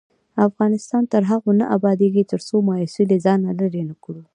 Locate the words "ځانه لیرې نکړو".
3.25-4.21